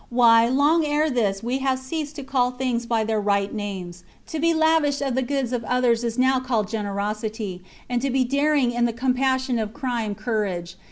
[0.09, 4.03] Why, long ere this we have ceased to call things by their right names.
[4.29, 8.23] To be lavish of the goods of others is nov/ called generosity, and to be
[8.23, 10.75] daring in the com mission of crime courage.